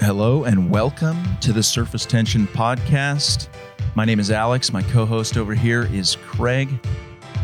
[0.00, 3.48] Hello and welcome to the Surface Tension Podcast.
[3.94, 4.72] My name is Alex.
[4.72, 6.70] My co host over here is Craig.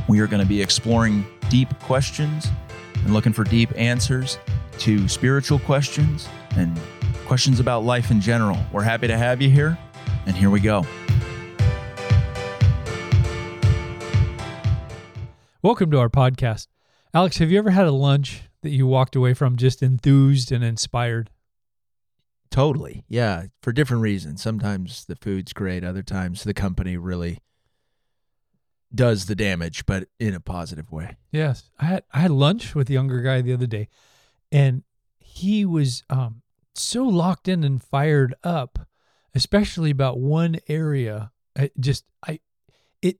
[0.08, 2.48] We are going to be exploring deep questions
[2.94, 4.38] and looking for deep answers
[4.78, 6.80] to spiritual questions and
[7.26, 8.56] questions about life in general.
[8.72, 9.76] We're happy to have you here,
[10.24, 10.86] and here we go.
[15.60, 16.68] Welcome to our podcast.
[17.12, 20.64] Alex, have you ever had a lunch that you walked away from just enthused and
[20.64, 21.28] inspired?
[22.50, 23.04] Totally.
[23.08, 23.46] Yeah.
[23.62, 24.42] For different reasons.
[24.42, 27.40] Sometimes the food's great, other times the company really
[28.94, 31.16] does the damage, but in a positive way.
[31.30, 31.70] Yes.
[31.78, 33.88] I had I had lunch with a younger guy the other day
[34.52, 34.82] and
[35.18, 36.42] he was um,
[36.74, 38.88] so locked in and fired up,
[39.34, 41.32] especially about one area.
[41.58, 42.40] I just I
[43.02, 43.18] it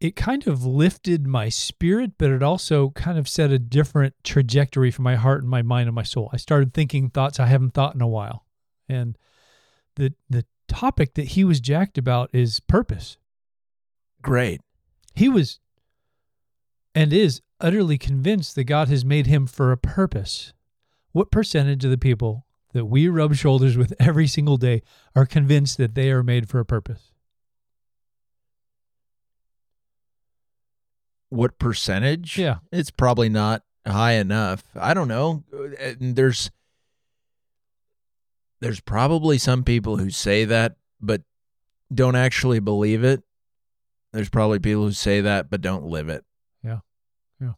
[0.00, 4.90] it kind of lifted my spirit, but it also kind of set a different trajectory
[4.90, 6.30] for my heart and my mind and my soul.
[6.32, 8.44] I started thinking thoughts I haven't thought in a while.
[8.90, 9.18] And
[9.96, 13.16] the the topic that he was jacked about is purpose.
[14.22, 14.60] Great.
[15.14, 15.60] He was
[16.94, 20.52] and is utterly convinced that God has made him for a purpose.
[21.12, 24.82] What percentage of the people that we rub shoulders with every single day
[25.14, 27.12] are convinced that they are made for a purpose?
[31.28, 32.36] What percentage?
[32.38, 32.58] Yeah.
[32.72, 34.64] It's probably not high enough.
[34.74, 35.44] I don't know.
[35.52, 36.50] Uh, and there's
[38.60, 41.22] there's probably some people who say that but
[41.92, 43.22] don't actually believe it.
[44.12, 46.24] There's probably people who say that but don't live it.
[46.62, 46.80] Yeah.
[47.40, 47.52] Yeah.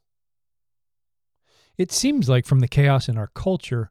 [1.77, 3.91] It seems like from the chaos in our culture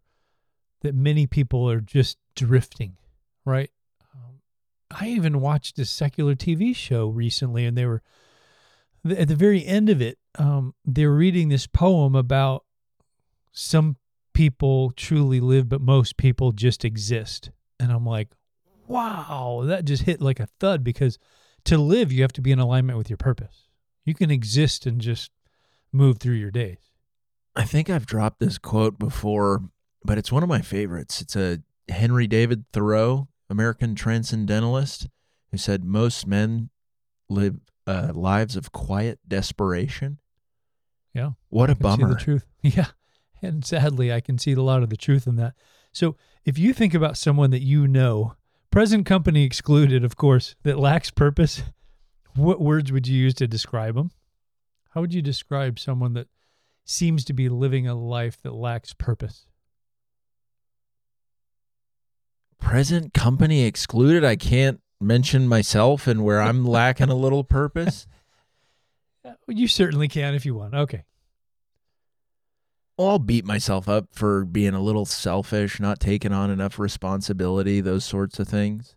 [0.82, 2.98] that many people are just drifting,
[3.46, 3.70] right?
[4.16, 4.42] Um,
[4.90, 8.02] I even watched a secular TV show recently and they were
[9.06, 12.66] at the very end of it, um, they were reading this poem about
[13.52, 13.98] some
[14.34, 17.52] people truly live, but most people just exist.
[17.80, 18.30] And I'm like,
[18.88, 21.18] wow, that just hit like a thud because
[21.66, 23.68] to live, you have to be in alignment with your purpose.
[24.06, 25.32] You can exist and just
[25.92, 26.78] move through your days.
[27.56, 29.64] I think I've dropped this quote before,
[30.04, 31.22] but it's one of my favorites.
[31.22, 35.08] It's a Henry David Thoreau, American transcendentalist,
[35.52, 36.70] who said most men
[37.30, 40.20] live uh, lives of quiet desperation.
[41.14, 41.32] Yeah.
[41.50, 42.14] What a I can see bummer.
[42.14, 42.46] the truth.
[42.62, 42.88] Yeah.
[43.42, 45.54] And sadly, I can see a lot of the truth in that.
[45.92, 46.16] So
[46.46, 48.36] if you think about someone that you know,
[48.70, 51.64] present company excluded, of course, that lacks purpose,
[52.36, 54.12] what words would you use to describe them?
[54.92, 56.28] How would you describe someone that
[56.86, 59.48] seems to be living a life that lacks purpose?
[62.60, 64.24] Present company excluded.
[64.24, 68.08] I can't mention myself and where I'm lacking a little purpose.
[69.48, 70.74] You certainly can if you want.
[70.74, 71.04] Okay.
[73.08, 78.04] I'll beat myself up for being a little selfish, not taking on enough responsibility, those
[78.04, 78.96] sorts of things.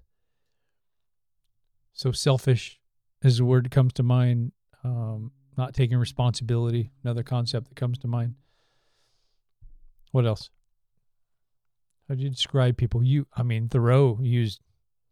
[1.93, 2.81] So selfish
[3.23, 4.53] is a word that comes to mind.
[4.83, 8.35] Um, not taking responsibility, another concept that comes to mind.
[10.11, 10.51] What else?
[12.09, 13.03] How do you describe people?
[13.03, 14.61] You, I mean, Thoreau used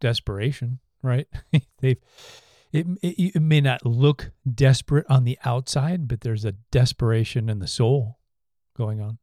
[0.01, 1.27] desperation, right?
[1.79, 1.99] They've,
[2.73, 7.61] it, it, it may not look desperate on the outside, but there's a desperation in
[7.61, 8.19] the soul
[8.77, 9.19] going on.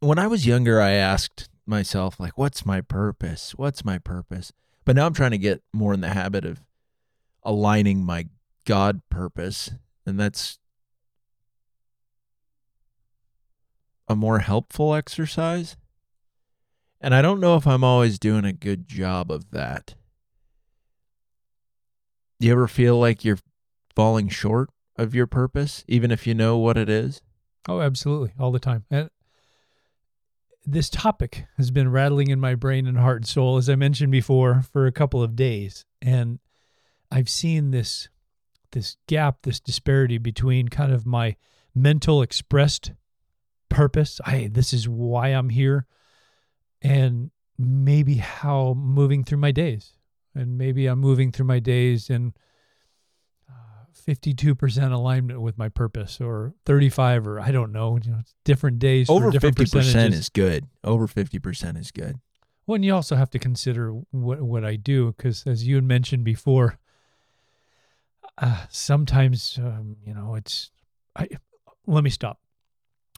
[0.00, 3.52] When I was younger, I asked myself, like, what's my purpose?
[3.56, 4.52] What's my purpose?
[4.84, 6.62] But now I'm trying to get more in the habit of
[7.42, 8.28] aligning my
[8.64, 9.70] God purpose.
[10.06, 10.58] And that's
[14.08, 15.76] a more helpful exercise.
[17.00, 19.94] And I don't know if I'm always doing a good job of that.
[22.40, 23.38] Do you ever feel like you're
[23.94, 27.20] falling short of your purpose, even if you know what it is?
[27.68, 28.84] Oh, absolutely, all the time.
[28.90, 29.10] And
[30.64, 34.12] this topic has been rattling in my brain and heart and soul, as I mentioned
[34.12, 36.38] before, for a couple of days, and
[37.10, 38.08] I've seen this
[38.72, 41.36] this gap, this disparity between kind of my
[41.74, 42.92] mental expressed
[43.68, 44.20] purpose.
[44.26, 45.86] I this is why I'm here,
[46.82, 49.94] and maybe how moving through my days,
[50.38, 52.32] and maybe I'm moving through my days in
[53.48, 53.52] uh,
[54.06, 58.78] 52% alignment with my purpose or 35 or I don't know, you know, it's different
[58.78, 60.66] days Over different 50% is good.
[60.84, 62.20] Over 50% is good.
[62.68, 65.84] Well, and you also have to consider what what I do because, as you had
[65.84, 66.78] mentioned before,
[68.36, 70.70] uh, sometimes um, you know it's.
[71.16, 71.28] I
[71.86, 72.40] let me stop.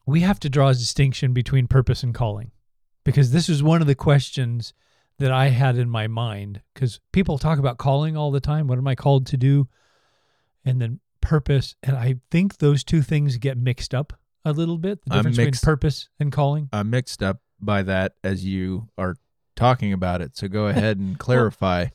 [0.07, 2.53] We have to draw a distinction between purpose and calling,
[3.03, 4.73] because this is one of the questions
[5.21, 6.63] that I had in my mind.
[6.75, 8.67] Because people talk about calling all the time.
[8.67, 9.69] What am I called to do?
[10.65, 14.15] And then purpose, and I think those two things get mixed up
[14.45, 15.05] a little bit.
[15.05, 16.69] The I'm difference between purpose and calling.
[16.73, 19.17] I'm mixed up by that as you are
[19.57, 20.37] talking about it.
[20.37, 21.89] So go ahead and clarify.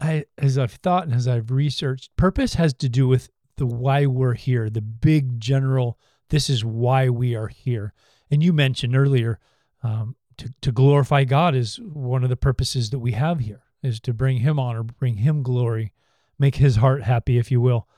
[0.00, 4.06] I, as I've thought and as I've researched, purpose has to do with the why
[4.06, 5.98] we're here, the big general.
[6.30, 7.94] This is why we are here.
[8.28, 9.38] And you mentioned earlier,
[9.84, 14.00] um, to to glorify God is one of the purposes that we have here, is
[14.00, 15.92] to bring Him honor, bring Him glory,
[16.38, 17.88] make His heart happy, if you will.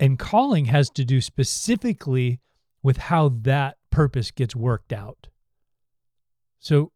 [0.00, 2.40] And calling has to do specifically
[2.82, 5.28] with how that purpose gets worked out.
[6.58, 6.92] So,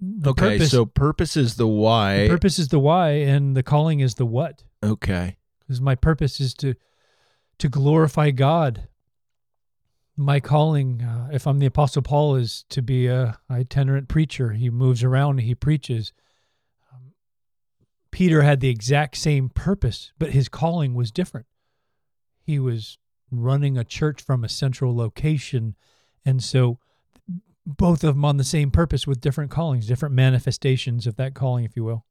[0.00, 2.24] the okay, purpose, so purpose is the why.
[2.24, 5.36] the purpose is the why, and the calling is the what okay.
[5.60, 6.74] because my purpose is to
[7.58, 8.88] to glorify God.
[10.20, 14.50] My calling, uh, if I'm the Apostle Paul, is to be a itinerant preacher.
[14.50, 16.12] He moves around, he preaches.
[16.92, 17.12] Um,
[18.10, 21.46] Peter had the exact same purpose, but his calling was different.
[22.42, 22.98] He was
[23.30, 25.76] running a church from a central location,
[26.24, 26.80] and so
[27.64, 31.64] both of them on the same purpose with different callings, different manifestations of that calling,
[31.64, 32.04] if you will.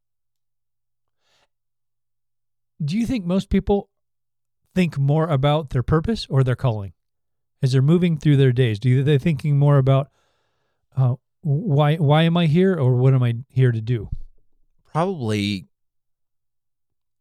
[2.81, 3.89] Do you think most people
[4.74, 6.94] think more about their purpose or their calling
[7.62, 8.80] as they're moving through their days?
[8.80, 10.09] Do you they thinking more about
[10.95, 14.09] uh, why why am I here or what am I here to do?
[14.86, 15.65] Probably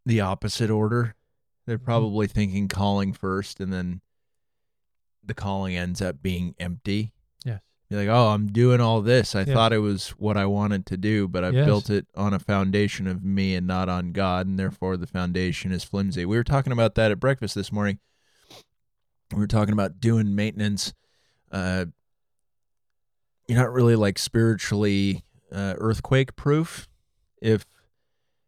[0.05, 1.15] the opposite order.
[1.67, 4.01] They're probably thinking calling first and then
[5.25, 7.13] the calling ends up being empty.
[7.45, 7.61] Yes.
[7.91, 9.35] You're like, oh, I'm doing all this.
[9.35, 9.49] I Yes.
[9.49, 11.67] thought it was what I wanted to do, but I've Yes.
[11.67, 15.73] built it on a foundation of me and not on God, and therefore the foundation
[15.73, 16.25] is flimsy.
[16.25, 17.99] We were talking about that at breakfast this morning.
[19.33, 20.95] We were talking about doing maintenance.
[21.51, 21.87] Uh,
[23.49, 26.89] you're not really like spiritually uh, earthquake proof
[27.41, 27.65] if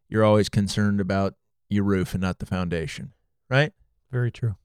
[0.09, 1.35] you're always concerned about
[1.69, 3.13] your roof and not the foundation,
[3.49, 3.73] right?
[4.11, 4.57] Very true.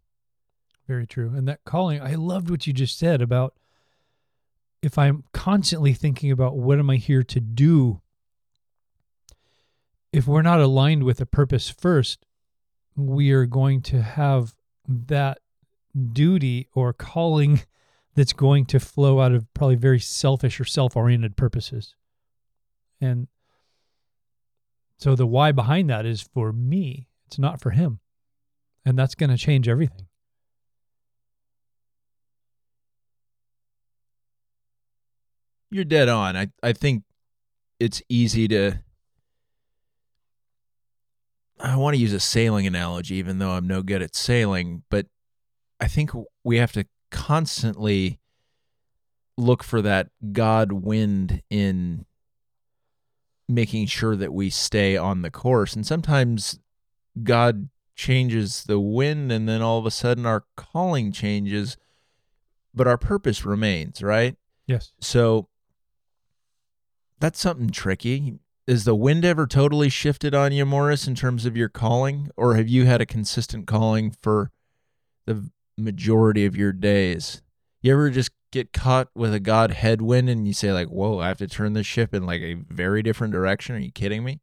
[0.88, 1.32] Very true.
[1.36, 3.56] And that calling, I loved what you just said about
[4.82, 8.02] if I'm constantly thinking about what am I here to do,
[10.12, 12.26] if we're not aligned with a purpose first,
[12.96, 14.54] we are going to have
[14.86, 15.40] that
[16.12, 17.62] duty or calling
[18.16, 21.96] that's going to flow out of probably very selfish or self oriented purposes.
[23.02, 23.28] And
[24.98, 28.00] so the why behind that is for me, it's not for him.
[28.86, 30.08] And that's going to change everything.
[35.72, 36.38] You're dead on.
[36.38, 37.04] I I think
[37.80, 38.80] it's easy to
[41.60, 45.08] I want to use a sailing analogy even though I'm no good at sailing, but
[45.84, 46.12] I think
[46.46, 48.22] we have to constantly
[49.38, 52.06] look for that God wind in
[53.50, 55.76] making sure that we stay on the course.
[55.76, 56.58] And sometimes
[57.22, 61.76] God changes the wind and then all of a sudden our calling changes,
[62.74, 64.38] but our purpose remains, right?
[64.66, 64.94] Yes.
[65.02, 65.50] So
[67.20, 68.40] that's something tricky.
[68.66, 72.30] Is the wind ever totally shifted on you, Morris, in terms of your calling?
[72.38, 74.50] Or have you had a consistent calling for
[75.26, 77.42] the majority of your days?
[77.82, 81.28] You ever just get caught with a God headwind and you say, like, whoa, I
[81.28, 83.76] have to turn this ship in like a very different direction?
[83.76, 84.42] Are you kidding me?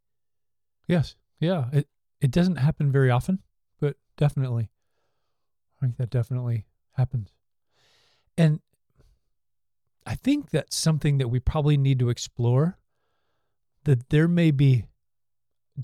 [0.87, 1.15] Yes.
[1.39, 1.67] Yeah.
[1.73, 1.89] It
[2.21, 3.39] it doesn't happen very often,
[3.81, 4.69] but definitely.
[5.81, 7.33] I think that definitely happens.
[8.37, 8.61] And
[10.05, 12.79] I think that's something that we probably need to explore
[13.85, 14.85] that there may be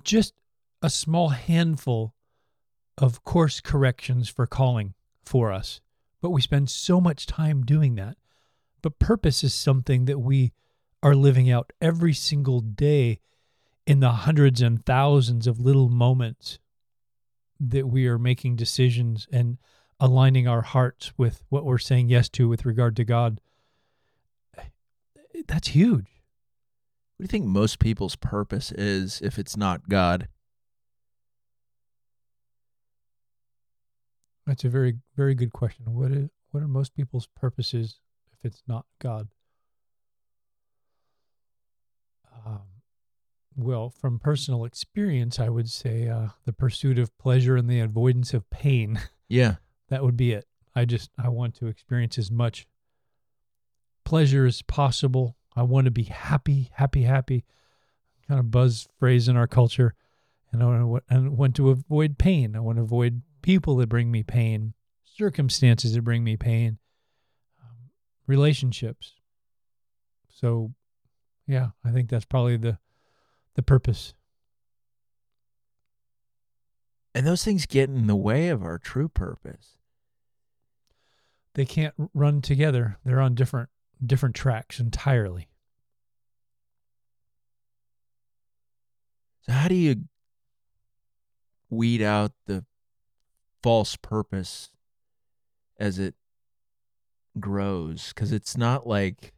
[0.02, 0.34] just
[0.82, 2.14] a small handful
[2.98, 4.94] of course corrections for calling
[5.26, 5.80] for us,
[6.20, 8.16] but we spend so much time doing that.
[8.82, 10.52] But purpose is something that we
[11.02, 13.20] are living out every single day
[13.86, 16.58] in the hundreds and thousands of little moments
[17.60, 19.58] that we are making decisions and
[19.98, 23.40] aligning our hearts with what we're saying yes to with regard to God.
[25.46, 26.06] That's huge.
[27.16, 30.28] What do you think most people's purpose is if it's not God?
[34.46, 35.94] That's a very, very good question.
[35.94, 37.98] What is what are most people's purposes
[38.32, 39.28] if it's not God?
[42.46, 42.62] Um,
[43.56, 48.34] well, from personal experience, I would say uh, the pursuit of pleasure and the avoidance
[48.34, 49.00] of pain.
[49.28, 49.56] Yeah.
[49.88, 50.46] that would be it.
[50.76, 52.64] I just I want to experience as much
[54.04, 55.36] pleasure as possible.
[55.56, 57.44] I want to be happy, happy, happy.
[58.28, 59.94] Kind of buzz phrase in our culture,
[60.52, 62.54] and I want to, I want to avoid pain.
[62.54, 64.74] I want to avoid people that bring me pain,
[65.04, 66.78] circumstances that bring me pain,
[67.62, 67.90] um,
[68.26, 69.12] relationships.
[70.28, 70.72] So,
[71.46, 72.78] yeah, I think that's probably the
[73.54, 74.14] the purpose.
[77.14, 79.78] And those things get in the way of our true purpose.
[81.54, 82.98] They can't run together.
[83.04, 83.68] They're on different
[84.04, 85.46] different tracks entirely.
[89.42, 90.08] So how do you
[91.70, 92.64] weed out the
[93.66, 94.70] false purpose
[95.80, 96.14] as it
[97.40, 98.12] grows?
[98.14, 99.32] Because it's not like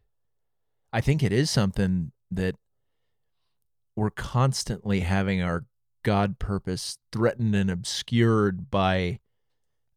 [0.92, 2.54] I think it is something that
[3.96, 5.64] we're constantly having our
[6.02, 9.20] God purpose threatened and obscured by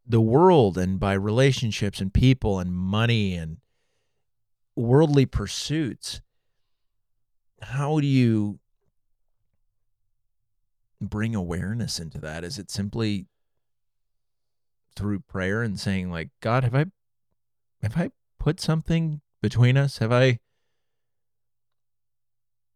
[0.08, 3.58] the world and by relationships and people and money and
[4.78, 6.22] worldly pursuits.
[7.62, 8.60] How do you
[11.02, 12.46] bring awareness into that?
[12.46, 13.26] Is it simply
[14.96, 16.86] through prayer and saying like, God, have I
[17.82, 19.98] have I put something between us?
[20.00, 20.40] Have I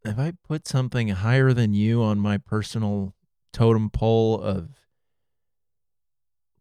[0.03, 3.13] have I put something higher than you on my personal
[3.51, 4.69] totem pole of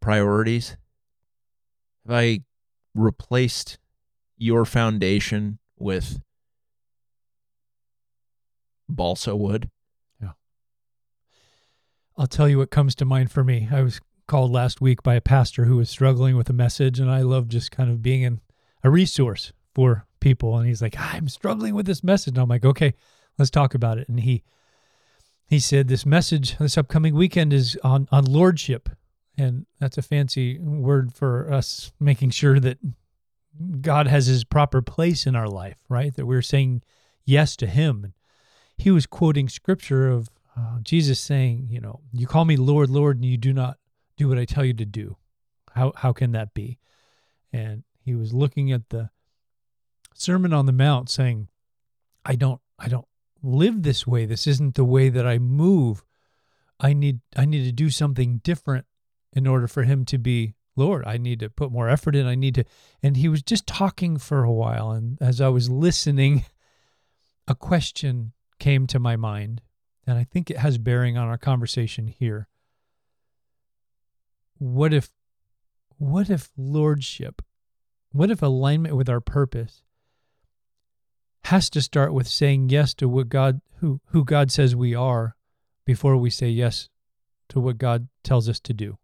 [0.01, 0.77] priorities?
[2.07, 2.41] Have I
[2.95, 3.79] replaced
[4.37, 6.21] your foundation with
[8.89, 9.71] balsa wood?
[10.21, 10.33] Yeah.
[12.17, 13.69] I'll tell you what comes to mind for me.
[13.71, 17.11] I was called last week by a pastor who was struggling with a message, and
[17.11, 18.41] I love just kind of being in
[18.83, 20.57] a resource for people.
[20.57, 22.35] And he's like, I'm struggling with this message.
[22.35, 22.95] And I'm like, okay,
[23.39, 24.09] let's talk about it.
[24.09, 24.43] And he
[25.47, 28.89] he said this message this upcoming weekend is on on lordship.
[29.37, 32.79] And that's a fancy word for us making sure that
[33.81, 36.15] God has his proper place in our life, right?
[36.15, 36.83] That we're saying
[37.25, 38.05] yes to him.
[38.05, 38.13] And
[38.77, 43.17] he was quoting scripture of uh, Jesus saying, you know, you call me Lord, Lord,
[43.17, 43.79] and you do not
[44.17, 45.17] do what I tell you to do.
[45.73, 46.79] How how can that be?
[47.53, 49.11] And he was looking at the
[50.15, 51.49] Sermon on the Mount saying,
[52.25, 53.07] I don't I don't
[53.43, 54.27] live this way.
[54.27, 56.05] This isn't the way that I move.
[56.81, 58.87] I need I need to do something different
[59.33, 61.05] in order for him to be Lord.
[61.07, 62.27] I need to put more effort in.
[62.27, 62.65] I need to
[63.03, 66.45] and he was just talking for a while and as I was listening
[67.49, 69.61] a question came to my mind
[70.07, 72.49] and I think it has bearing on our conversation here.
[74.59, 75.11] What if
[75.97, 77.43] what if lordship,
[78.13, 79.83] what if alignment with our purpose
[81.45, 85.37] has to start with saying yes to what God who who God says we are
[85.85, 86.89] before we say yes
[87.49, 88.99] to what God tells us to do?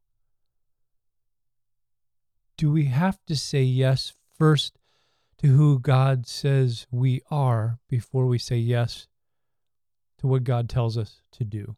[2.56, 4.78] Do we have to say yes first
[5.38, 9.08] to who God says we are before we say yes
[10.18, 11.76] to what God tells us to do?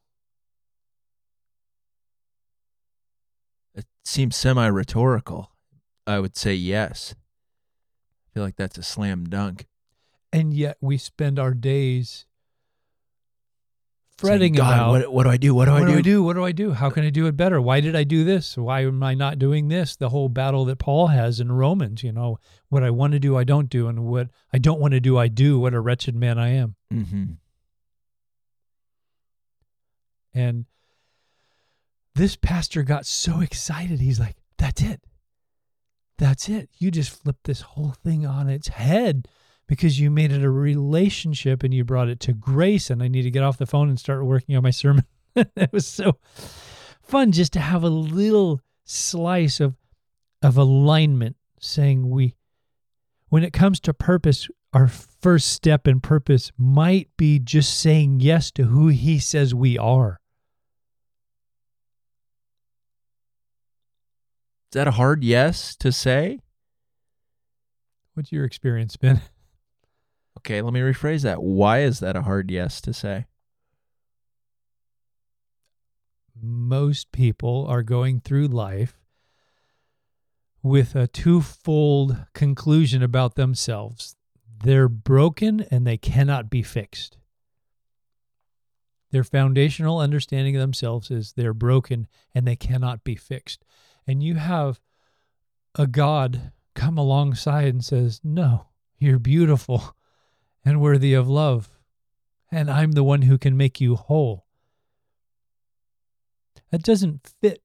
[3.74, 5.52] It seems semi rhetorical.
[6.06, 7.14] I would say yes.
[7.14, 9.66] I feel like that's a slam dunk.
[10.32, 12.26] And yet we spend our days
[14.16, 15.54] fretting Saying, God, about what, what do I do?
[15.54, 15.98] What do what I do do?
[15.98, 16.22] I do?
[16.22, 16.72] What do I do?
[16.72, 17.60] How can I do it better?
[17.60, 18.56] Why did I do this?
[18.56, 19.96] Why am I not doing this?
[19.96, 22.38] The whole battle that Paul has in Romans, you know,
[22.68, 25.18] what I want to do, I don't do, and what I don't want to do,
[25.18, 25.58] I do.
[25.58, 26.76] What a wretched man I am.
[26.92, 27.24] Mm-hmm.
[30.34, 30.64] And
[32.14, 34.00] this pastor got so excited.
[34.00, 35.02] He's like, that's it.
[36.18, 36.68] That's it.
[36.78, 39.28] You just flipped this whole thing on its head
[39.66, 42.90] because you made it a relationship and you brought it to grace.
[42.90, 45.04] And I need to get off the phone and start working on my sermon.
[45.36, 46.18] it was so
[47.02, 49.76] fun just to have a little slice of
[50.42, 52.34] of alignment saying we
[53.28, 58.50] when it comes to purpose our first step in purpose might be just saying yes
[58.50, 60.20] to who he says we are
[64.72, 66.40] Is that a hard yes to say?
[68.14, 69.20] what's your experience been
[70.38, 71.42] Okay, let me rephrase that.
[71.42, 73.26] Why is that a hard yes to say?
[76.42, 78.98] most people are going through life
[80.62, 84.16] with a twofold conclusion about themselves
[84.64, 87.18] they're broken and they cannot be fixed.
[89.10, 93.64] Their foundational understanding of themselves is they're broken and they cannot be fixed.
[94.06, 94.80] And you have
[95.74, 98.66] a God come alongside and says, No,
[98.98, 99.96] you're beautiful
[100.64, 101.68] and worthy of love.
[102.50, 104.46] And I'm the one who can make you whole.
[106.70, 107.62] That doesn't fit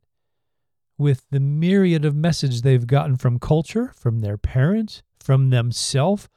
[0.98, 6.28] with the myriad of message they've gotten from culture, from their parents, from themselves.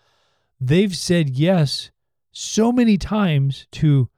[0.61, 1.90] They've said yes
[2.33, 4.09] so many times to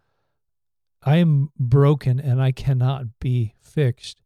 [1.02, 4.21] I am broken and I cannot be fixed.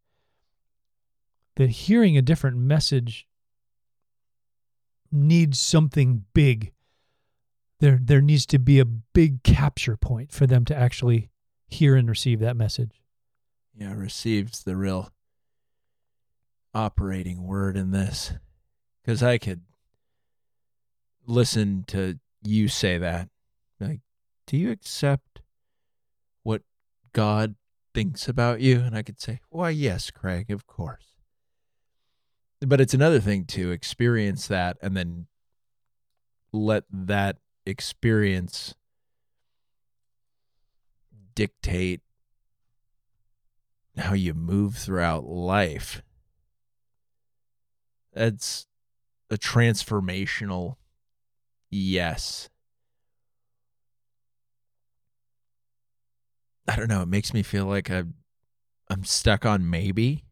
[1.56, 3.26] That hearing a different message
[5.10, 6.72] needs something big.
[7.80, 11.30] There there needs to be a big capture point for them to actually
[11.68, 13.02] hear and receive that message.
[13.75, 15.10] yeah, receives the real
[16.75, 18.32] operating word in this.
[19.02, 19.62] Because I could
[21.26, 23.28] listen to you say that.
[23.80, 24.00] Like,
[24.46, 25.40] do you accept
[26.42, 26.62] what
[27.12, 27.56] God
[27.94, 28.80] thinks about you?
[28.80, 31.05] And I could say, why, yes, Craig, of course.
[32.66, 35.28] But it's another thing to experience that and then
[36.52, 38.75] let that experience
[41.37, 42.00] dictate
[43.96, 46.02] how you move throughout life.
[48.12, 48.66] That's
[49.30, 50.75] a transformational
[51.70, 52.49] yes.
[56.66, 57.02] I don't know.
[57.02, 58.14] It makes me feel like I'm,
[58.90, 60.25] I'm stuck on maybe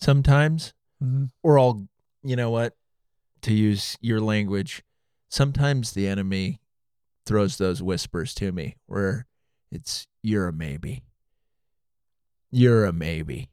[0.00, 0.74] sometimes.
[1.02, 1.26] Mm-hmm.
[1.42, 1.86] Or I'll,
[2.22, 2.76] you know what,
[3.42, 4.82] to use your language,
[5.28, 6.60] sometimes the enemy
[7.26, 9.26] throws those whispers to me where
[9.70, 11.04] it's, you're a maybe.
[12.50, 13.50] You're a maybe.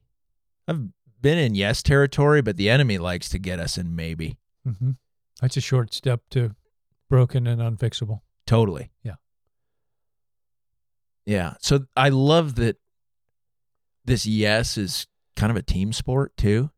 [0.67, 0.87] I've
[1.21, 4.37] been in yes territory, but the enemy likes to get us in maybe.
[4.67, 4.91] Mm-hmm.
[5.41, 6.55] That's a short step to
[7.09, 8.21] broken and unfixable.
[8.45, 8.91] Totally.
[9.03, 9.15] Yeah.
[11.25, 11.53] Yeah.
[11.59, 12.77] So I love that
[14.05, 16.71] this yes is kind of a team sport too.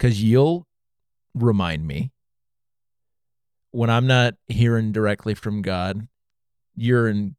[0.00, 0.66] Cause you'll
[1.34, 2.10] remind me
[3.70, 6.08] when I'm not hearing directly from God,
[6.74, 7.36] you're in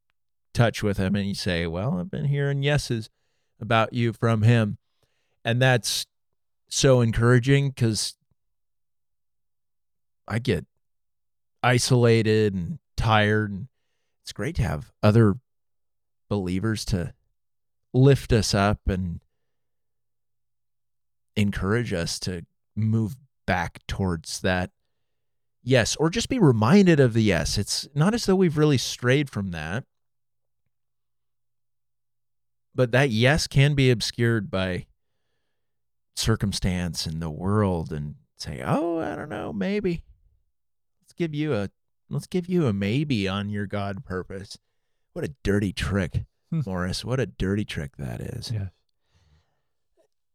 [0.54, 3.10] touch with him and you say, Well, I've been hearing yeses
[3.60, 4.78] about you from him.
[5.44, 6.06] And that's
[6.70, 8.16] so encouraging because
[10.28, 10.66] I get
[11.64, 13.52] isolated and tired.
[13.52, 13.68] And
[14.24, 15.36] it's great to have other
[16.30, 17.14] believers to
[17.92, 19.20] lift us up and
[21.36, 24.72] encourage us to move back towards that
[25.64, 27.58] yes, or just be reminded of the yes.
[27.58, 29.84] It's not as though we've really strayed from that.
[32.74, 34.86] But that yes can be obscured by
[36.16, 40.04] circumstance and the world and say, "Oh, I don't know, maybe."
[41.02, 41.70] Let's give you a
[42.10, 44.58] let's give you a maybe on your God purpose.
[45.14, 46.62] What a dirty trick, Hmm.
[46.66, 47.04] Morris.
[47.04, 48.52] What a dirty trick that is.
[48.52, 48.70] Yes.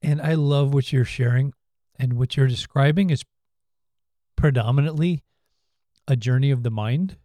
[0.02, 1.52] And I love what you're sharing
[1.98, 3.22] and what you're describing is
[4.36, 5.22] predominantly
[6.06, 7.16] a journey of the mind.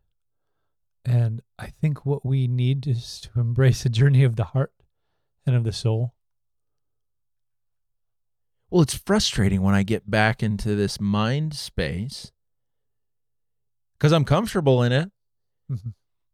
[1.04, 4.72] And I think what we need is to embrace a journey of the heart
[5.46, 6.14] and of the soul.
[8.70, 12.32] Well, it's frustrating when I get back into this mind space
[13.98, 15.12] because I'm comfortable in it.
[15.70, 15.94] Mhm.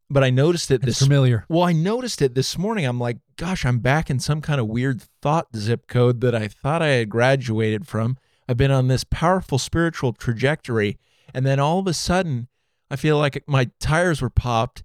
[0.10, 1.46] But I noticed it It's this familiar.
[1.50, 2.86] Well, I noticed it this morning.
[2.86, 6.48] I'm like, gosh, I'm back in some kind of weird thought zip code that I
[6.48, 8.18] thought I had graduated from.
[8.48, 10.98] I've been on this powerful spiritual trajectory.
[11.34, 12.48] And then all of a sudden,
[12.90, 14.84] I feel like my tires were popped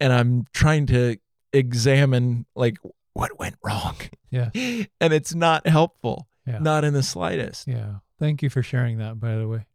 [0.00, 1.16] and I'm trying to
[1.52, 2.78] examine, like,
[3.12, 3.96] what went wrong.
[4.30, 4.50] Yeah.
[5.00, 6.58] and it's not helpful, Yeah.
[6.58, 7.68] not in the slightest.
[7.68, 7.96] Yeah.
[8.18, 9.66] Thank you for sharing that, by the way.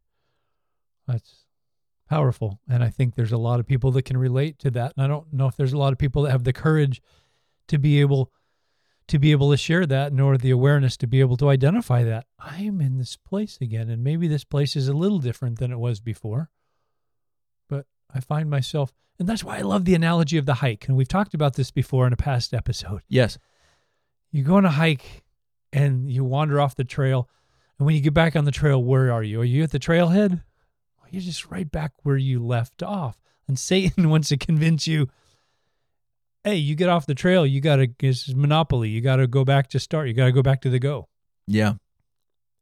[1.07, 1.45] That's
[2.09, 2.59] powerful.
[2.67, 4.93] And I think there's a lot of people that can relate to that.
[4.97, 7.01] And I don't know if there's a lot of people that have the courage
[7.67, 8.31] to be able
[9.09, 12.25] to be able to share that nor the awareness to be able to identify that
[12.39, 15.71] I am in this place again and maybe this place is a little different than
[15.71, 16.49] it was before.
[17.67, 20.87] But I find myself and that's why I love the analogy of the hike.
[20.87, 23.37] And we've talked about this before in a past episode Yes.
[24.31, 25.23] you go on a hike
[25.73, 27.29] and you wander off the trail
[27.77, 29.79] and when you get back on the trail where are you are you at the
[29.79, 30.31] trailhead
[30.97, 35.07] well, you're just right back where you left off and satan wants to convince you
[36.43, 39.67] hey you get off the trail you gotta this is monopoly you gotta go back
[39.69, 41.07] to start you gotta go back to the go
[41.47, 41.73] Yeah.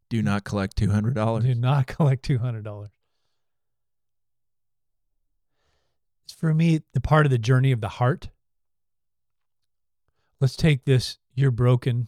[0.10, 1.44] Do not collect $200.
[1.44, 2.88] do not collect $200
[6.26, 8.30] it's for me the part of the journey of the heart
[10.40, 12.08] let's take this you're broken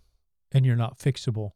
[0.52, 1.52] and you're not fixable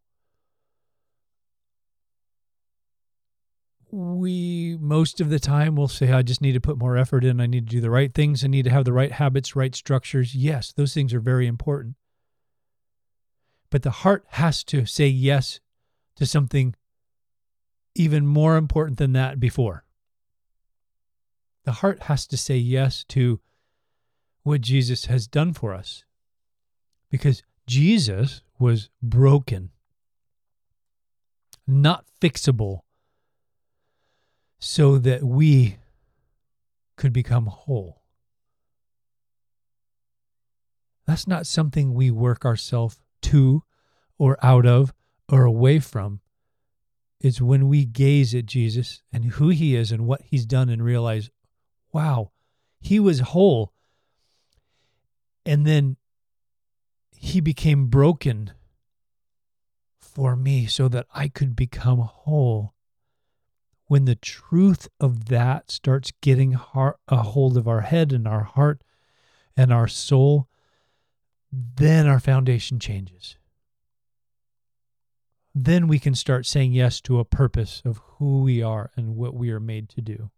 [3.93, 7.39] we most of the time will say i just need to put more effort in.
[7.39, 8.43] I need to do the right things.
[8.43, 10.33] I need to have the right habits right structures.
[10.33, 11.95] Yes those things are very important.
[13.69, 15.59] But the heart has to say yes
[16.15, 16.73] to something
[17.93, 19.85] even more important than that before.
[21.63, 23.39] The heart has to say yes to
[24.41, 26.03] what jesus has done for us
[27.09, 29.69] because jesus was broken
[31.65, 32.81] not fixable
[34.63, 35.75] so that we
[36.95, 38.01] could become whole.
[41.05, 43.63] That's not something we work ourselves to
[44.17, 44.93] or out of
[45.27, 46.21] or away from.
[47.19, 50.81] It's when we gaze at Jesus and who he is and what he's done and
[50.81, 51.29] realize,
[51.91, 52.31] wow,
[52.79, 53.73] he was whole.
[55.45, 55.97] And then
[57.11, 58.53] he became broken
[59.99, 62.72] for me so that I could become whole.
[63.93, 68.41] When the truth of that starts getting heart, a hold of our head and our
[68.41, 68.81] heart
[69.55, 70.47] and our soul,
[71.51, 73.37] then our foundation changes.
[75.53, 79.35] Then we can start saying yes to a purpose of who we are and what
[79.35, 80.31] we are made to do.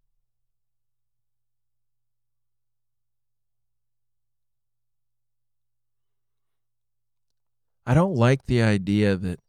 [7.86, 9.40] I don't like the idea that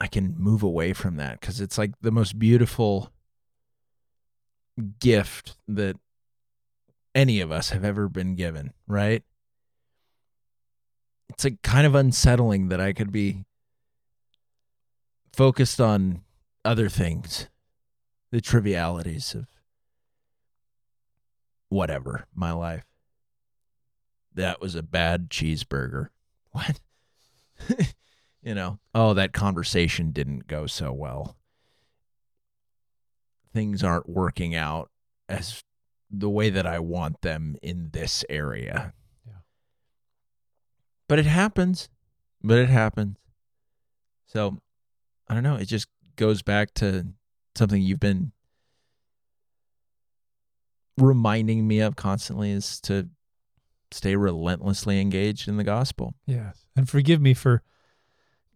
[0.00, 3.12] I can move away from that because it's like the most beautiful
[4.98, 5.96] gift that
[7.14, 9.22] any of us have ever been given, right?
[11.28, 13.44] It's like kind of unsettling that I could be
[15.32, 16.22] focused on
[16.64, 17.48] other things,
[18.30, 19.46] the trivialities of
[21.68, 22.84] whatever, my life.
[24.34, 26.08] That was a bad cheeseburger.
[26.52, 26.80] What?
[28.42, 31.36] you know, oh, that conversation didn't go so well.
[33.52, 34.90] Things aren't working out
[35.28, 35.62] as
[36.10, 38.92] the way that I want them in this area.
[39.26, 39.32] Yeah.
[41.08, 41.88] But it happens.
[42.42, 43.16] But it happens.
[44.26, 44.60] So,
[45.28, 45.56] I don't know.
[45.56, 47.06] It just goes back to
[47.54, 48.32] something you've been
[50.96, 53.08] reminding me of constantly is to
[53.90, 56.14] stay relentlessly engaged in the gospel.
[56.26, 56.66] Yes.
[56.76, 57.62] And forgive me for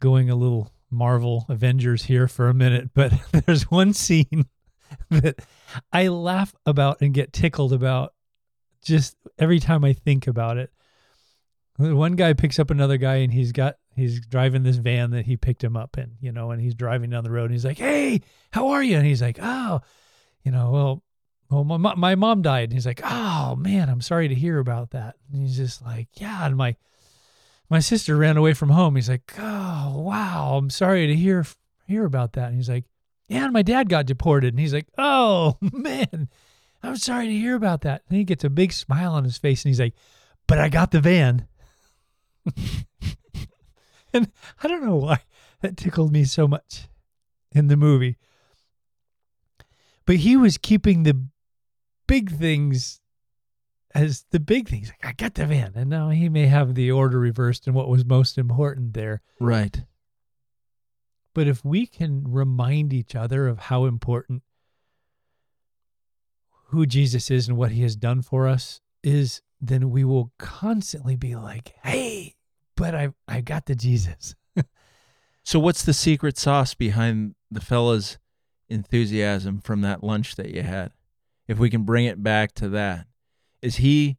[0.04, 3.10] going a little Marvel Avengers here for a minute, but
[3.46, 4.44] there's one scene
[5.10, 5.40] that
[5.90, 8.12] I laugh about and get tickled about
[8.82, 10.70] just every time I think about it.
[11.78, 15.38] One guy picks up another guy and he's got he's driving this van that he
[15.38, 17.78] picked him up in, you know, and he's driving down the road and he's like,
[17.78, 18.20] "Hey,
[18.52, 19.80] how are you?" And he's like, "Oh,
[20.44, 21.02] you know, well,
[21.50, 24.90] well, my my mom died." And he's like, "Oh man, I'm sorry to hear about
[24.90, 26.76] that." And he's just like, "Yeah," and my
[27.70, 28.96] my sister ran away from home.
[28.96, 31.46] He's like, "Oh wow, I'm sorry to hear
[31.86, 32.84] hear about that." And he's like,
[33.28, 36.28] "Yeah, and my dad got deported." And he's like, "Oh man,
[36.82, 39.64] I'm sorry to hear about that." And he gets a big smile on his face
[39.64, 39.94] and he's like,
[40.46, 41.48] "But I got the van."
[44.12, 44.30] and
[44.62, 45.20] I don't know why
[45.60, 46.88] that tickled me so much
[47.52, 48.16] in the movie.
[50.06, 51.26] But he was keeping the
[52.06, 53.00] big things
[53.94, 54.88] as the big things.
[54.88, 55.72] Like, I got the van.
[55.74, 59.22] And now he may have the order reversed and what was most important there.
[59.40, 59.82] Right.
[61.34, 64.42] But if we can remind each other of how important
[66.66, 71.16] who Jesus is and what he has done for us is, then we will constantly
[71.16, 72.36] be like, hey,
[72.76, 74.34] but I've, I got the Jesus.
[75.46, 78.16] So what's the secret sauce behind the fella's
[78.70, 80.90] enthusiasm from that lunch that you had?
[81.46, 83.06] If we can bring it back to that.
[83.64, 84.18] Is he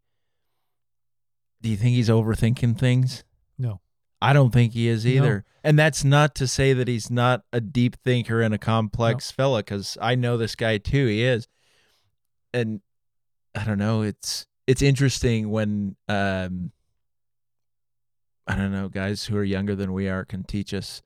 [1.62, 3.24] do you think he's overthinking things?
[3.58, 3.80] No.
[4.22, 5.12] I don't think he is No.
[5.12, 5.46] either.
[5.64, 9.62] And that's not to say that he's not a deep thinker and a complex fella
[9.64, 11.06] cuz I know this guy too.
[11.08, 11.48] He is.
[12.54, 12.82] And
[13.54, 16.72] I don't know, it's it's interesting when um
[18.48, 21.02] I don't know, guys who are younger than we are can teach us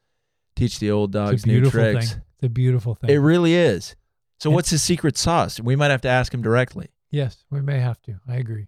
[0.55, 2.11] teach the old dogs new tricks.
[2.13, 2.21] thing.
[2.35, 3.09] It's a beautiful thing.
[3.09, 3.95] It really is.
[4.39, 5.59] So And- what's his secret sauce?
[5.59, 6.89] We might have to ask him directly.
[7.11, 8.19] Yes, we may have to.
[8.27, 8.67] I agree.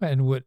[0.00, 0.44] And what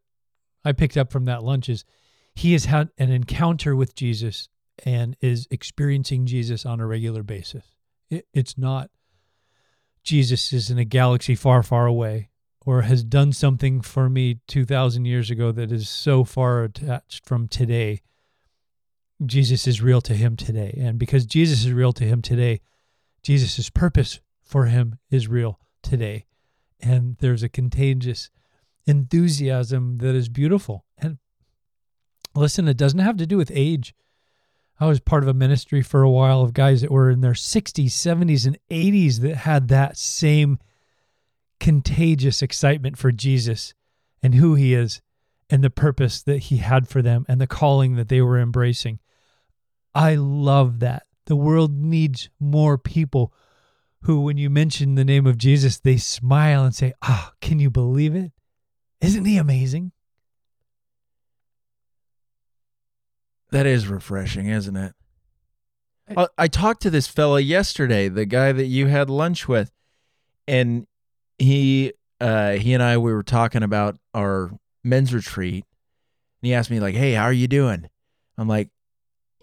[0.63, 1.85] I picked up from that lunch is
[2.33, 4.49] he has had an encounter with Jesus
[4.85, 7.63] and is experiencing Jesus on a regular basis.
[8.09, 8.89] It, it's not
[10.03, 12.29] Jesus is in a galaxy far, far away
[12.65, 17.47] or has done something for me 2,000 years ago that is so far attached from
[17.47, 18.01] today.
[19.25, 20.77] Jesus is real to him today.
[20.79, 22.61] And because Jesus is real to him today,
[23.23, 26.25] Jesus' purpose for him is real today
[26.81, 28.29] and there's a contagious
[28.85, 30.85] enthusiasm that is beautiful.
[30.97, 31.17] And
[32.35, 33.93] listen, it doesn't have to do with age.
[34.79, 37.31] I was part of a ministry for a while of guys that were in their
[37.31, 40.59] 60s, 70s, and 80s that had that same
[41.59, 43.73] contagious excitement for Jesus
[44.21, 45.01] and who he is
[45.49, 48.99] and the purpose that he had for them and the calling that they were embracing.
[49.93, 51.03] I love that.
[51.25, 53.33] The world needs more people
[54.05, 57.71] who, when you mention the name of Jesus, they smile and say, Ah, can you
[57.71, 58.31] believe it?
[59.01, 59.91] Isn't he amazing?
[63.49, 64.93] That is refreshing, isn't it?
[66.15, 69.71] I, I talked to this fella yesterday, the guy that you had lunch with,
[70.47, 70.85] and
[71.39, 74.51] he uh he and I we were talking about our
[74.83, 75.65] men's retreat.
[76.41, 77.89] And he asked me like, "Hey, how are you doing?"
[78.37, 78.69] I'm like,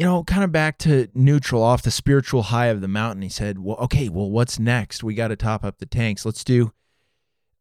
[0.03, 3.29] "You know, kind of back to neutral off the spiritual high of the mountain." He
[3.29, 5.03] said, "Well, okay, well what's next?
[5.05, 6.27] We got to top up the tanks.
[6.27, 6.73] Let's do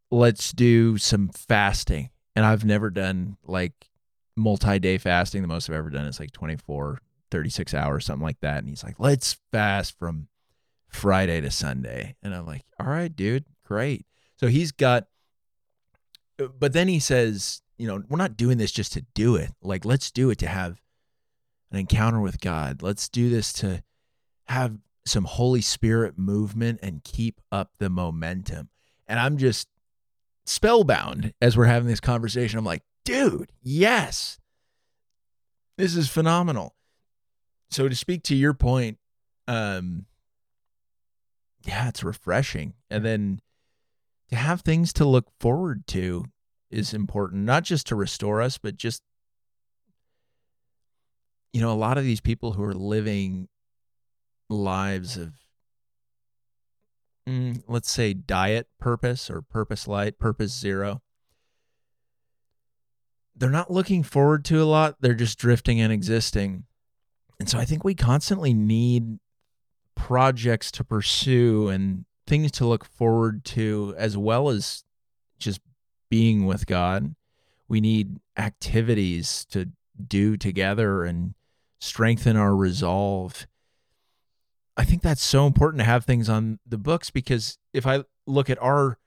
[0.09, 3.89] let's do some fasting." And I've never done like
[4.35, 5.41] multi-day fasting.
[5.41, 6.99] The most I've ever done is like 24
[7.31, 8.59] 36 hours, something like that.
[8.59, 10.27] And he's like, let's fast from
[10.89, 12.15] Friday to Sunday.
[12.21, 14.05] And I'm like, all right, dude, great.
[14.35, 15.07] So he's got,
[16.37, 19.51] but then he says, you know, we're not doing this just to do it.
[19.63, 20.81] Like, let's do it to have
[21.71, 22.81] an encounter with God.
[22.81, 23.83] Let's do this to
[24.47, 28.69] have some Holy Spirit movement and keep up the momentum.
[29.07, 29.67] And I'm just
[30.45, 32.59] spellbound as we're having this conversation.
[32.59, 34.39] I'm like, dude, yes,
[35.77, 36.75] this is phenomenal.
[37.69, 38.97] So to speak to your point,
[39.47, 40.05] um,
[41.65, 42.73] yeah, it's refreshing.
[42.89, 43.41] And then
[44.29, 46.25] to have things to look forward to
[46.69, 49.03] is important, not just to restore us, but just,
[51.53, 53.47] you know, a lot of these people who are living
[54.49, 55.33] lives of,
[57.27, 61.01] mm, let's say, diet purpose or purpose light, purpose zero,
[63.35, 64.97] they're not looking forward to a lot.
[65.01, 66.65] They're just drifting and existing.
[67.39, 69.19] And so I think we constantly need
[69.95, 74.83] projects to pursue and things to look forward to, as well as
[75.39, 75.59] just
[76.09, 77.15] being with God.
[77.67, 79.69] We need activities to
[80.07, 81.33] do together and
[81.81, 83.47] strengthen our resolve.
[84.77, 88.49] I think that's so important to have things on the books because if I look
[88.49, 88.97] at our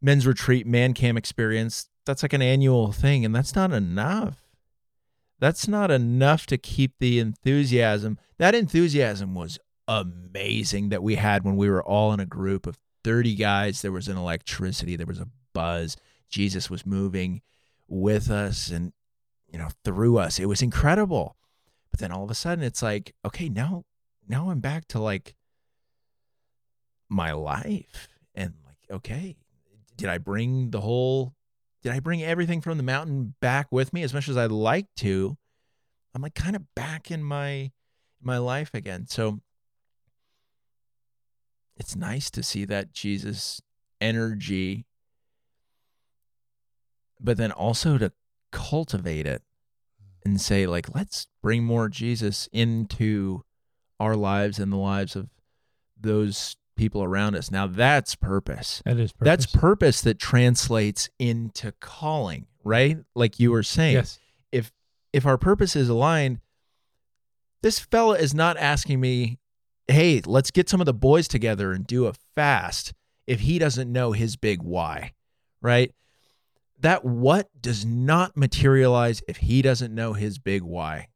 [0.00, 4.42] men's retreat man cam experience, that's like an annual thing and that's not enough.
[5.38, 8.18] That's not enough to keep the enthusiasm.
[8.38, 12.78] That enthusiasm was amazing that we had when we were all in a group of
[13.04, 13.82] 30 guys.
[13.82, 15.96] There was an electricity, there was a buzz.
[16.28, 17.42] Jesus was moving
[17.88, 18.92] with us and
[19.52, 20.38] you know through us.
[20.38, 21.36] It was incredible.
[21.92, 23.84] But then all of a sudden it's like, okay, now
[24.28, 25.36] now I'm back to like
[27.08, 29.36] my life and like okay,
[29.96, 31.34] did I bring the whole
[31.82, 34.86] did I bring everything from the mountain back with me as much as I'd like
[34.96, 35.36] to?
[36.14, 37.70] I'm like kind of back in my
[38.20, 39.06] my life again.
[39.06, 39.40] So
[41.76, 43.60] it's nice to see that Jesus
[44.00, 44.86] energy
[47.20, 48.12] but then also to
[48.50, 49.42] cultivate it
[50.24, 53.42] and say like let's bring more Jesus into
[54.00, 55.28] our lives and the lives of
[56.00, 57.50] those people around us.
[57.50, 58.82] Now that's purpose.
[58.84, 59.24] That is purpose.
[59.24, 62.98] That's purpose that translates into calling, right?
[63.14, 63.94] Like you were saying.
[63.94, 64.18] Yes.
[64.50, 64.72] If
[65.12, 66.40] if our purpose is aligned,
[67.62, 69.38] this fella is not asking me,
[69.86, 72.92] "Hey, let's get some of the boys together and do a fast."
[73.26, 75.12] If he doesn't know his big why,
[75.60, 75.94] right?
[76.82, 81.08] That what does not materialize if he doesn't know his big why.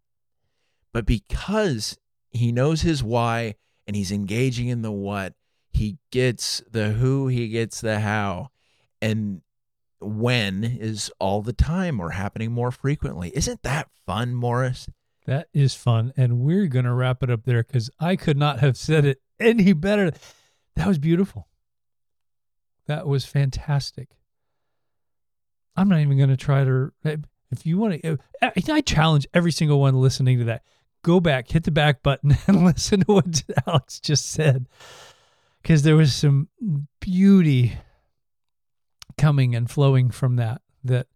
[0.93, 1.99] But because
[2.31, 5.35] he knows his why and he's engaging in the what,
[5.73, 8.51] he gets the who, he gets the how.
[9.03, 9.43] And
[10.01, 13.33] when is all the time or happening more frequently.
[13.35, 14.89] Isn't that fun, Morris?
[15.27, 16.13] That is fun.
[16.17, 19.21] And we're going to wrap it up there because I could not have said it
[19.41, 20.13] any better.
[20.77, 21.49] That was beautiful.
[22.87, 24.11] That was fantastic.
[25.77, 26.93] I'm not even going to try to.
[27.05, 27.17] Eh,
[27.51, 30.63] if you want to, eh, eh, I challenge every single one listening to that.
[31.03, 34.67] Go back, hit the back button, and listen to what Alex just said.
[35.63, 36.49] Because there was some
[37.01, 37.77] beauty
[39.19, 41.07] coming and flowing from that that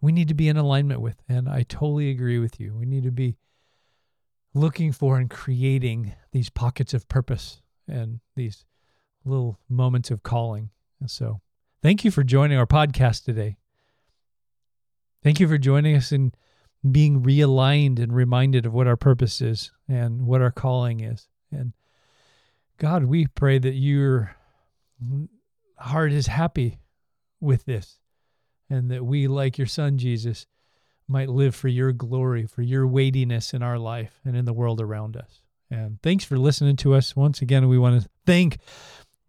[0.00, 1.16] we need to be in alignment with.
[1.28, 2.74] And I totally agree with you.
[2.74, 3.36] We need to be
[4.54, 8.64] looking for and creating these pockets of purpose and these
[9.24, 10.70] little moments of calling.
[11.00, 11.40] And so,
[11.82, 13.56] thank you for joining our podcast today.
[15.22, 16.32] Thank you for joining us in
[16.88, 21.28] being realigned and reminded of what our purpose is and what our calling is.
[21.50, 21.72] And
[22.78, 24.36] God, we pray that your
[25.76, 26.78] heart is happy
[27.40, 27.98] with this
[28.70, 30.46] and that we, like your son Jesus,
[31.08, 34.80] might live for your glory, for your weightiness in our life and in the world
[34.80, 35.42] around us.
[35.70, 37.16] And thanks for listening to us.
[37.16, 38.58] Once again, we want to thank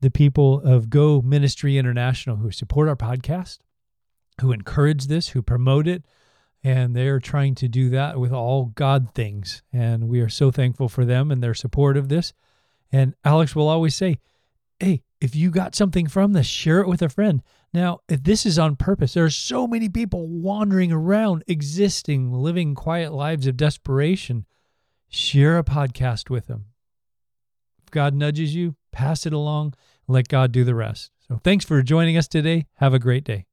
[0.02, 3.60] the people of Go Ministry International who support our podcast,
[4.42, 6.06] who encourage this, who promote it,
[6.64, 9.64] and they're trying to do that with all God things.
[9.72, 12.34] And we are so thankful for them and their support of this.
[12.92, 14.18] And Alex will always say,
[14.80, 17.42] Hey, if you got something from this, share it with a friend.
[17.74, 22.76] Now, if this is on purpose, there are so many people wandering around, existing, living
[22.76, 24.46] quiet lives of desperation.
[25.10, 26.66] Share a podcast with them.
[27.84, 29.74] If God nudges you, pass it along,
[30.08, 31.12] let God do the rest.
[31.28, 32.68] So thanks for joining us today.
[32.76, 33.49] Have a great day.